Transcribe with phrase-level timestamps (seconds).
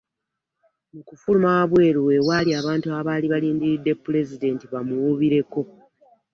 [0.93, 5.61] Mu kufuluma wabweru we waali abantu abaali balindiridde Pulezidenti bamuwuubireko.